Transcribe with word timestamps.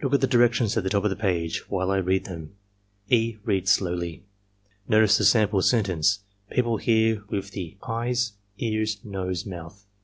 Look 0.00 0.14
at 0.14 0.20
the 0.20 0.28
directions 0.28 0.76
at 0.76 0.84
the 0.84 0.88
top 0.90 1.02
of 1.02 1.10
the 1.10 1.16
page 1.16 1.68
while 1.68 1.90
I 1.90 1.96
read 1.96 2.26
them." 2.26 2.54
(E. 3.08 3.38
reads 3.42 3.72
slowly.) 3.72 4.22
"'Notice 4.86 5.18
the 5.18 5.24
sample 5.24 5.62
sentence: 5.62 6.20
People 6.48 6.76
hear 6.76 7.24
with 7.28 7.50
the— 7.50 7.76
eyes— 7.82 8.34
ears— 8.76 8.98
^nose— 9.04 9.44
^mouth. 9.48 9.80